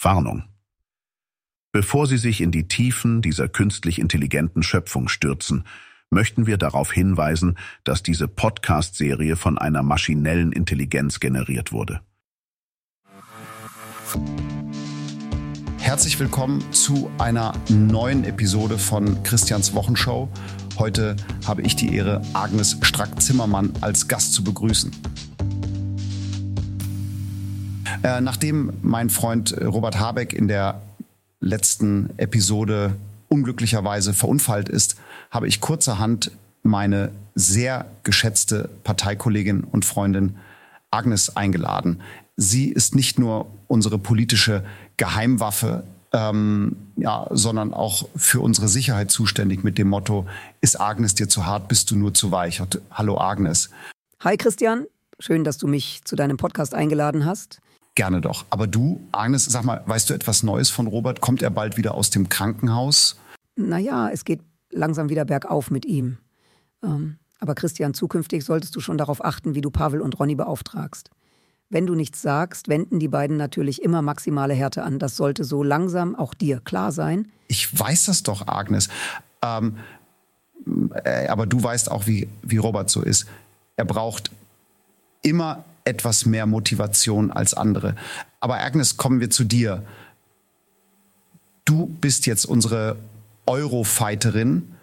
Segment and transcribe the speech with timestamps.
[0.00, 0.44] Warnung.
[1.72, 5.64] Bevor Sie sich in die Tiefen dieser künstlich intelligenten Schöpfung stürzen,
[6.10, 12.00] möchten wir darauf hinweisen, dass diese Podcast-Serie von einer maschinellen Intelligenz generiert wurde.
[15.78, 20.28] Herzlich willkommen zu einer neuen Episode von Christians Wochenshow.
[20.78, 24.90] Heute habe ich die Ehre, Agnes Strack-Zimmermann als Gast zu begrüßen.
[28.02, 30.80] Äh, nachdem mein Freund äh, Robert Habeck in der
[31.40, 32.94] letzten Episode
[33.28, 34.96] unglücklicherweise verunfallt ist,
[35.30, 36.30] habe ich kurzerhand
[36.62, 40.36] meine sehr geschätzte Parteikollegin und Freundin
[40.90, 42.00] Agnes eingeladen.
[42.36, 44.64] Sie ist nicht nur unsere politische
[44.96, 50.26] Geheimwaffe, ähm, ja, sondern auch für unsere Sicherheit zuständig mit dem Motto,
[50.60, 52.62] ist Agnes dir zu hart, bist du nur zu weich.
[52.90, 53.70] Hallo Agnes.
[54.20, 54.86] Hi Christian,
[55.20, 57.60] schön, dass du mich zu deinem Podcast eingeladen hast.
[57.98, 58.44] Gerne doch.
[58.50, 61.20] Aber du, Agnes, sag mal, weißt du etwas Neues von Robert?
[61.20, 63.16] Kommt er bald wieder aus dem Krankenhaus?
[63.56, 66.18] Naja, es geht langsam wieder bergauf mit ihm.
[66.84, 71.10] Ähm, aber Christian, zukünftig solltest du schon darauf achten, wie du Pavel und Ronny beauftragst.
[71.70, 75.00] Wenn du nichts sagst, wenden die beiden natürlich immer maximale Härte an.
[75.00, 77.32] Das sollte so langsam auch dir klar sein.
[77.48, 78.90] Ich weiß das doch, Agnes.
[79.42, 79.76] Ähm,
[81.02, 83.26] äh, aber du weißt auch, wie, wie Robert so ist.
[83.74, 84.30] Er braucht
[85.22, 87.96] immer etwas mehr Motivation als andere.
[88.40, 89.82] Aber Agnes, kommen wir zu dir.
[91.64, 92.96] Du bist jetzt unsere
[93.46, 94.74] Eurofighterin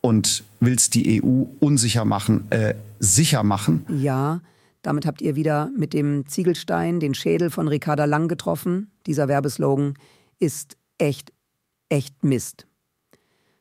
[0.00, 3.86] und willst die EU unsicher machen, äh, sicher machen.
[3.88, 4.40] Ja,
[4.82, 8.90] damit habt ihr wieder mit dem Ziegelstein den Schädel von Ricarda Lang getroffen.
[9.06, 9.94] Dieser Werbeslogan
[10.40, 11.32] ist echt,
[11.88, 12.66] echt Mist.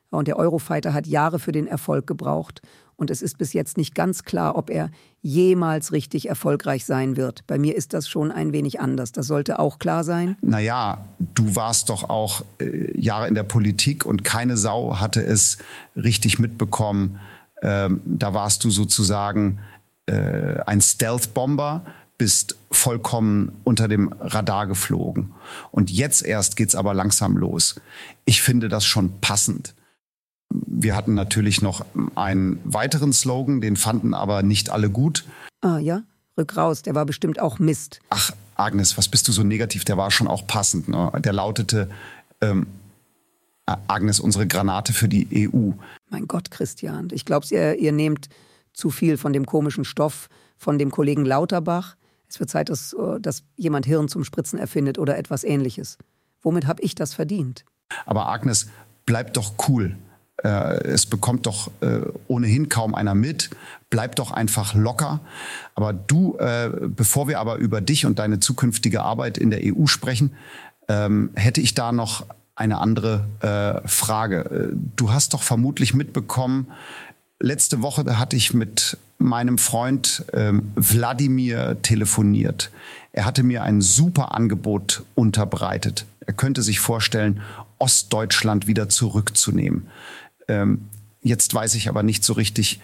[0.10, 2.62] Und der Eurofighter hat Jahre für den Erfolg gebraucht.
[3.02, 4.92] Und es ist bis jetzt nicht ganz klar, ob er
[5.24, 7.48] jemals richtig erfolgreich sein wird.
[7.48, 9.12] Bei mir ist das schon ein wenig anders.
[9.12, 10.38] Das sollte auch klar sein.
[10.42, 15.58] Naja, du warst doch auch äh, Jahre in der Politik und keine Sau hatte es
[15.96, 17.20] richtig mitbekommen.
[17.64, 19.58] Ähm, da warst du sozusagen
[20.06, 21.84] äh, ein Stealth-Bomber,
[22.20, 25.34] bist vollkommen unter dem Radar geflogen.
[25.72, 27.82] Und jetzt erst geht's aber langsam los.
[28.26, 29.74] Ich finde das schon passend.
[30.54, 31.86] Wir hatten natürlich noch
[32.16, 35.26] einen weiteren Slogan, den fanden aber nicht alle gut.
[35.62, 36.04] Ah ja,
[36.38, 38.00] rück raus, der war bestimmt auch Mist.
[38.10, 39.86] Ach, Agnes, was bist du so negativ?
[39.86, 40.88] Der war schon auch passend.
[40.88, 41.12] Ne?
[41.24, 41.90] Der lautete,
[42.42, 42.68] ähm,
[43.88, 45.72] Agnes, unsere Granate für die EU.
[46.10, 48.28] Mein Gott, Christian, ich glaube, ihr, ihr nehmt
[48.74, 51.96] zu viel von dem komischen Stoff von dem Kollegen Lauterbach.
[52.28, 55.98] Es wird Zeit, dass, äh, dass jemand Hirn zum Spritzen erfindet oder etwas ähnliches.
[56.42, 57.66] Womit habe ich das verdient?
[58.06, 58.68] Aber Agnes,
[59.06, 59.98] bleib doch cool.
[60.44, 63.50] Äh, es bekommt doch äh, ohnehin kaum einer mit.
[63.90, 65.20] Bleib doch einfach locker.
[65.76, 66.38] Aber du,
[66.96, 70.32] bevor wir aber über dich und deine zukünftige Arbeit in der EU sprechen,
[70.88, 72.26] ähm, hätte ich da noch
[72.56, 73.26] eine andere
[73.86, 74.72] Frage.
[74.96, 76.68] Du hast doch vermutlich mitbekommen,
[77.42, 82.72] letzte Woche hatte ich mit meinem Freund ähm, Wladimir telefoniert.
[83.14, 86.06] Er hatte mir ein super Angebot unterbreitet.
[86.26, 87.42] Er könnte sich vorstellen,
[87.78, 89.88] Ostdeutschland wieder zurückzunehmen.
[90.48, 90.90] Ähm,
[91.22, 92.80] jetzt weiß ich aber nicht so richtig,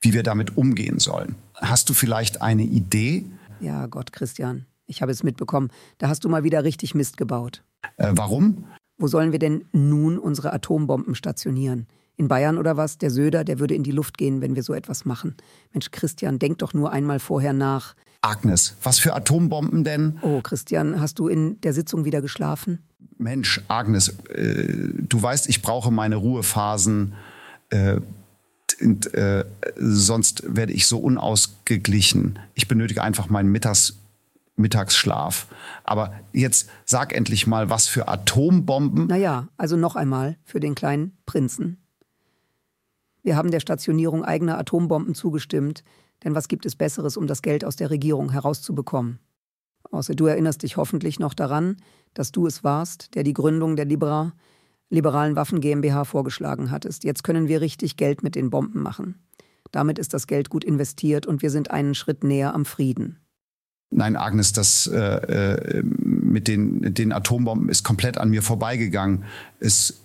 [0.00, 1.36] wie wir damit umgehen sollen.
[1.54, 3.24] Hast du vielleicht eine Idee?
[3.60, 5.70] Ja, Gott, Christian, ich habe es mitbekommen.
[5.98, 7.62] Da hast du mal wieder richtig Mist gebaut.
[7.96, 8.64] Äh, warum?
[8.98, 11.86] Wo sollen wir denn nun unsere Atombomben stationieren?
[12.20, 14.74] in Bayern oder was, der Söder, der würde in die Luft gehen, wenn wir so
[14.74, 15.36] etwas machen.
[15.72, 17.96] Mensch, Christian, denk doch nur einmal vorher nach.
[18.22, 20.18] Agnes, was für Atombomben denn?
[20.22, 22.80] Oh, Christian, hast du in der Sitzung wieder geschlafen?
[23.16, 27.14] Mensch, Agnes, äh, du weißt, ich brauche meine Ruhephasen.
[27.70, 28.00] Äh,
[28.80, 29.44] und, äh,
[29.76, 32.38] sonst werde ich so unausgeglichen.
[32.54, 33.96] Ich benötige einfach meinen Mittags
[34.56, 35.46] Mittagsschlaf.
[35.84, 39.06] Aber jetzt sag endlich mal, was für Atombomben.
[39.06, 41.78] Naja, also noch einmal für den kleinen Prinzen.
[43.22, 45.82] Wir haben der Stationierung eigener Atombomben zugestimmt,
[46.24, 49.18] denn was gibt es Besseres, um das Geld aus der Regierung herauszubekommen?
[49.90, 51.76] Außer du erinnerst dich hoffentlich noch daran,
[52.14, 54.32] dass du es warst, der die Gründung der Libera,
[54.90, 57.04] liberalen Waffen GmbH vorgeschlagen hattest.
[57.04, 59.16] Jetzt können wir richtig Geld mit den Bomben machen.
[59.72, 63.18] Damit ist das Geld gut investiert und wir sind einen Schritt näher am Frieden.
[63.90, 69.24] Nein, Agnes, das äh, äh mit den, den Atombomben ist komplett an mir vorbeigegangen.
[69.58, 70.00] Es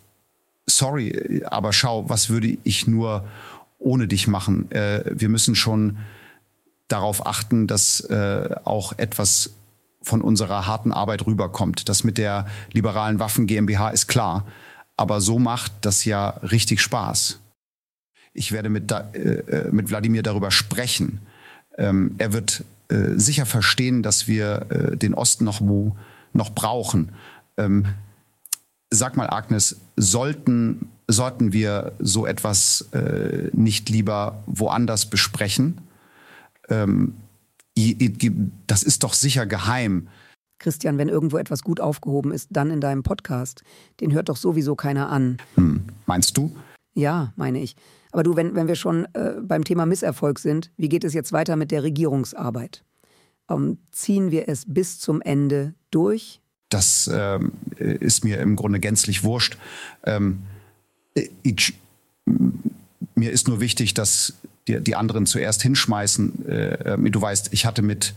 [0.65, 3.25] sorry, aber schau, was würde ich nur
[3.77, 4.71] ohne dich machen?
[4.71, 5.97] Äh, wir müssen schon
[6.87, 9.51] darauf achten, dass äh, auch etwas
[10.01, 11.89] von unserer harten Arbeit rüberkommt.
[11.89, 14.45] Das mit der liberalen Waffen GmbH ist klar,
[14.97, 17.39] aber so macht das ja richtig Spaß.
[18.33, 21.19] Ich werde mit, da, äh, äh mit Wladimir darüber sprechen.
[21.77, 25.95] Ähm, er wird äh, sicher verstehen, dass wir äh, den Osten noch wo
[26.33, 27.13] noch brauchen.
[27.57, 27.85] Ähm,
[28.91, 35.79] sag mal, Agnes, sollten, sollten wir so etwas äh, nicht lieber woanders besprechen?
[36.69, 37.15] Ähm,
[38.67, 40.07] das ist doch sicher geheim.
[40.59, 43.63] Christian, wenn irgendwo etwas gut aufgehoben ist, dann in deinem Podcast.
[43.99, 45.37] Den hört doch sowieso keiner an.
[45.55, 46.55] Hm, meinst du?
[46.93, 47.75] Ja, meine ich.
[48.11, 51.33] Aber du, wenn, wenn wir schon äh, beim Thema Misserfolg sind, wie geht es jetzt
[51.33, 52.85] weiter mit der Regierungsarbeit?
[53.49, 56.39] Ähm, ziehen wir es bis zum Ende durch?
[56.69, 59.57] Das ähm, ist mir im Grunde gänzlich wurscht.
[60.03, 60.43] Ähm,
[61.43, 61.73] ich,
[63.15, 64.33] mir ist nur wichtig, dass
[64.67, 66.47] die, die anderen zuerst hinschmeißen.
[66.47, 68.15] Äh, du weißt, ich hatte mit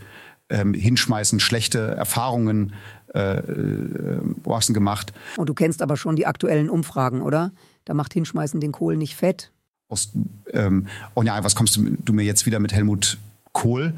[0.50, 2.72] ähm, Hinschmeißen schlechte Erfahrungen
[3.14, 5.12] äh, äh, gemacht.
[5.36, 7.52] Und du kennst aber schon die aktuellen Umfragen, oder?
[7.84, 9.50] Da macht Hinschmeißen den Kohl nicht fett.
[9.88, 10.10] Aus,
[10.52, 13.18] ähm, oh ja, was kommst du, du, mir jetzt wieder mit Helmut
[13.52, 13.94] Kohl?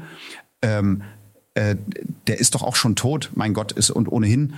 [0.61, 1.03] Ähm,
[1.55, 1.75] äh,
[2.27, 4.53] der ist doch auch schon tot, mein Gott, ist und ohnehin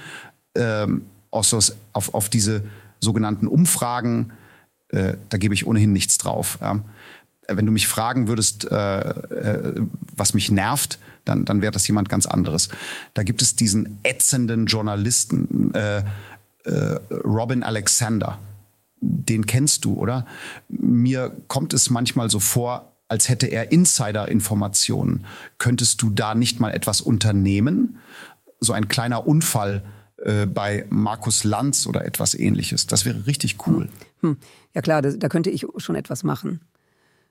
[0.55, 2.63] ähm, auf, auf, diese
[2.99, 4.33] sogenannten Umfragen,
[4.89, 6.59] äh, da gebe ich ohnehin nichts drauf.
[6.61, 6.79] Ja.
[7.47, 9.81] Wenn du mich fragen würdest, äh, äh
[10.15, 12.69] was mich nervt, dann, dann wäre das jemand ganz anderes.
[13.13, 16.03] Da gibt es diesen ätzenden Journalisten, äh,
[16.65, 18.39] äh, Robin Alexander
[19.03, 20.25] den kennst du, oder?
[20.69, 25.25] Mir kommt es manchmal so vor, als hätte er Insider-Informationen.
[25.57, 27.97] Könntest du da nicht mal etwas unternehmen?
[28.59, 29.83] So ein kleiner Unfall
[30.23, 32.87] äh, bei Markus Lanz oder etwas ähnliches.
[32.87, 33.89] Das wäre richtig cool.
[34.21, 34.29] Hm.
[34.29, 34.37] hm.
[34.73, 36.61] Ja klar, das, da könnte ich schon etwas machen.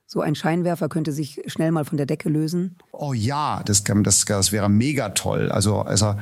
[0.06, 2.76] So ein Scheinwerfer könnte sich schnell mal von der Decke lösen.
[2.93, 5.50] Oh ja, das, das, das wäre mega toll.
[5.50, 6.14] Also, also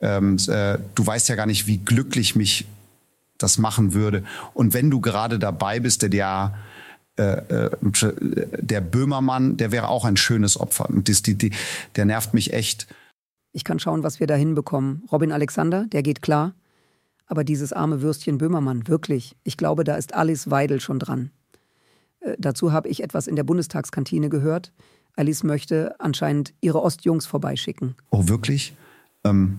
[0.00, 2.66] ähm, äh, du weißt ja gar nicht, wie glücklich mich
[3.38, 4.22] das machen würde.
[4.54, 6.54] Und wenn du gerade dabei bist, der, der
[7.16, 7.70] äh, äh,
[8.58, 10.88] der Böhmermann, der wäre auch ein schönes Opfer.
[10.88, 11.50] Und das, die, die,
[11.94, 12.86] der nervt mich echt.
[13.52, 15.02] Ich kann schauen, was wir da hinbekommen.
[15.12, 16.54] Robin Alexander, der geht klar.
[17.26, 21.30] Aber dieses arme Würstchen Böhmermann, wirklich, ich glaube, da ist Alice Weidel schon dran.
[22.38, 24.72] Dazu habe ich etwas in der Bundestagskantine gehört.
[25.16, 27.94] Alice möchte anscheinend ihre Ostjungs vorbeischicken.
[28.10, 28.74] Oh, wirklich?
[29.24, 29.58] Ähm,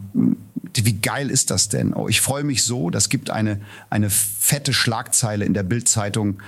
[0.73, 1.93] wie geil ist das denn?
[1.93, 2.89] Oh, ich freue mich so.
[2.89, 6.41] Das gibt eine, eine fette Schlagzeile in der Bildzeitung.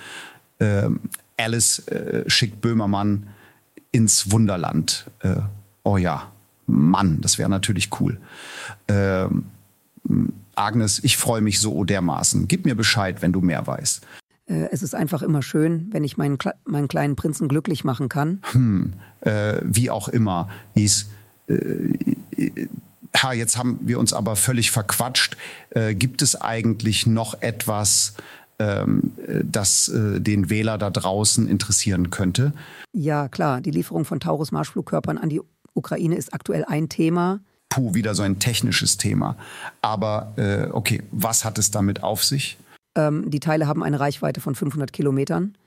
[0.60, 1.02] Ähm,
[1.38, 3.28] Alice äh, schickt Böhmermann
[3.92, 5.10] ins Wunderland.
[5.20, 5.36] Äh,
[5.84, 6.32] oh ja,
[6.68, 8.20] Mann, das wäre natürlich cool.
[8.88, 9.46] Ähm,
[10.56, 12.48] Agnes, ich freue mich so dermaßen.
[12.48, 14.06] Gib mir Bescheid, wenn du mehr weißt.
[14.48, 18.42] Äh, es ist einfach immer schön, wenn ich meinen, meinen kleinen Prinzen glücklich machen kann.
[18.52, 20.50] Hm, äh, wie auch immer.
[20.76, 21.08] Hieß,
[21.48, 22.68] äh,
[23.16, 25.38] ha, jetzt haben wir uns aber völlig verquatscht.
[25.72, 28.14] Äh, gibt es eigentlich noch etwas,
[28.60, 29.14] ähm,
[29.44, 32.54] das äh, den Wähler da draußen interessieren könnte?
[32.94, 33.62] Ja, klar.
[33.62, 35.42] Die Lieferung von Taurus-Marschflugkörpern an die
[35.74, 37.40] Ukraine ist aktuell ein Thema.
[37.70, 39.36] Puh, wieder so ein technisches Thema.
[39.82, 42.58] Aber äh, okay, was hat es damit auf sich?
[42.96, 45.58] Ähm, die Teile haben eine Reichweite von 500 Kilometern.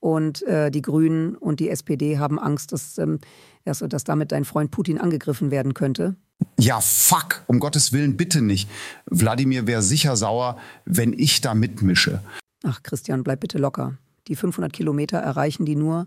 [0.00, 3.20] Und äh, die Grünen und die SPD haben Angst, dass, ähm,
[3.64, 6.16] dass damit dein Freund Putin angegriffen werden könnte.
[6.58, 8.68] Ja, fuck, um Gottes Willen bitte nicht.
[9.06, 12.20] Wladimir wäre sicher sauer, wenn ich da mitmische.
[12.64, 13.96] Ach, Christian, bleib bitte locker.
[14.28, 16.06] Die 500 Kilometer erreichen die nur,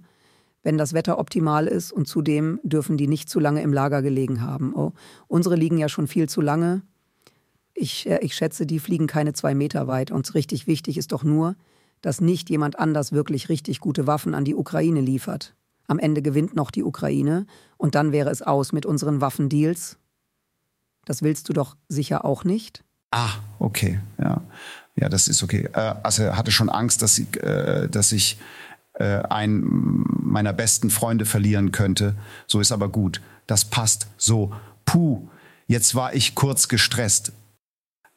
[0.63, 4.41] wenn das Wetter optimal ist und zudem dürfen die nicht zu lange im Lager gelegen
[4.41, 4.74] haben.
[4.75, 4.94] Oh,
[5.27, 6.81] unsere liegen ja schon viel zu lange.
[7.77, 10.12] Ich, äh, ich schätze, die fliegen keine zwei Meter weit.
[10.12, 11.55] Und richtig wichtig ist doch nur,
[12.01, 15.55] dass nicht jemand anders wirklich richtig gute Waffen an die Ukraine liefert.
[15.88, 17.46] Am Ende gewinnt noch die Ukraine
[17.77, 19.98] und dann wäre es aus mit unseren Waffendeals
[21.07, 22.84] das willst du doch sicher auch nicht.
[23.12, 23.29] Ah,
[23.60, 24.41] okay, ja.
[24.98, 25.69] Ja, das ist okay.
[25.74, 28.38] Äh, also er hatte schon Angst, dass, ich, äh, dass ich
[29.00, 32.15] einen meiner besten Freunde verlieren könnte.
[32.48, 33.22] So ist aber gut.
[33.46, 34.51] Das passt so.
[34.86, 35.27] Puh,
[35.67, 37.31] jetzt war ich kurz gestresst.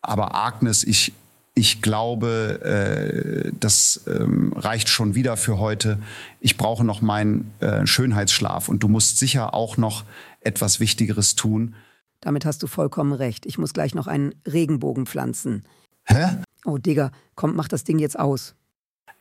[0.03, 1.13] Aber Agnes, ich,
[1.55, 5.99] ich glaube, das ähm, reicht schon wieder für heute.
[6.41, 7.53] Ich brauche noch meinen
[7.85, 10.05] Schönheitsschlaf und du musst sicher auch noch
[10.41, 11.75] etwas Wichtigeres tun.
[12.21, 13.47] Damit hast du vollkommen recht.
[13.47, 15.65] Ich muss gleich noch einen Regenbogen pflanzen.
[16.05, 16.37] Hä?
[16.65, 18.55] Oh, Digga, komm, mach das Ding jetzt aus.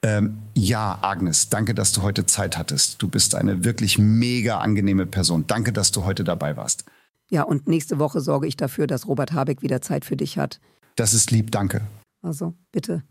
[0.01, 3.01] Ähm, ja, Agnes, danke, dass du heute Zeit hattest.
[3.01, 5.45] Du bist eine wirklich mega angenehme Person.
[5.47, 6.85] Danke, dass du heute dabei warst.
[7.29, 10.59] Ja, und nächste Woche sorge ich dafür, dass Robert Habeck wieder Zeit für dich hat.
[10.95, 11.81] Das ist lieb, danke.
[12.21, 13.03] Also, bitte.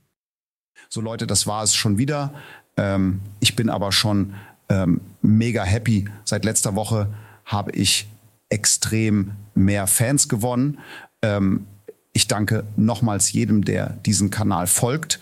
[0.88, 2.34] So, Leute, das war es schon wieder.
[2.76, 4.34] Ähm, ich bin aber schon
[4.68, 6.08] ähm, mega happy.
[6.24, 7.12] Seit letzter Woche
[7.44, 8.08] habe ich
[8.48, 10.78] extrem mehr Fans gewonnen.
[11.22, 11.66] Ähm,
[12.12, 15.20] ich danke nochmals jedem, der diesen Kanal folgt.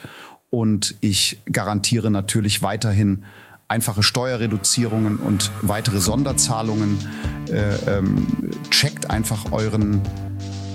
[0.50, 3.24] Und ich garantiere natürlich weiterhin
[3.68, 6.98] einfache Steuerreduzierungen und weitere Sonderzahlungen.
[7.48, 10.02] Äh, ähm, checkt einfach euren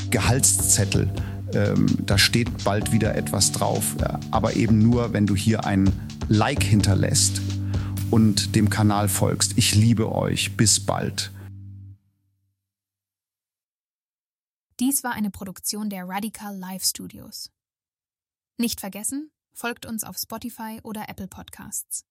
[0.09, 1.09] Gehaltszettel.
[1.53, 3.95] Ähm, da steht bald wieder etwas drauf,
[4.31, 5.91] aber eben nur, wenn du hier ein
[6.29, 7.41] Like hinterlässt
[8.09, 9.57] und dem Kanal folgst.
[9.57, 10.55] Ich liebe euch.
[10.55, 11.31] Bis bald.
[14.79, 17.51] Dies war eine Produktion der Radical Live Studios.
[18.57, 22.05] Nicht vergessen, folgt uns auf Spotify oder Apple Podcasts.